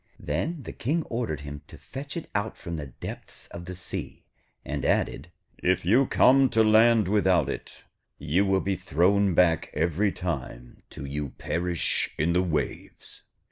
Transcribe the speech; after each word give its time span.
Then 0.19 0.63
the 0.63 0.71
King 0.73 1.03
ordered 1.11 1.41
him 1.41 1.61
to 1.67 1.77
fetch 1.77 2.17
it 2.17 2.27
out 2.33 2.57
from 2.57 2.75
the 2.75 2.87
depths 2.87 3.45
of 3.49 3.65
the 3.65 3.75
sea, 3.75 4.23
and 4.65 4.83
added 4.83 5.29
'If 5.59 5.85
you 5.85 6.07
come 6.07 6.49
to 6.49 6.63
land 6.63 7.07
without 7.07 7.47
it, 7.47 7.83
you 8.17 8.43
will 8.43 8.61
be 8.61 8.75
thrown 8.75 9.35
back 9.35 9.69
every 9.75 10.11
time 10.11 10.81
till 10.89 11.05
you 11.05 11.29
perish 11.37 12.15
in 12.17 12.33
the 12.33 12.41
waves.' 12.41 13.21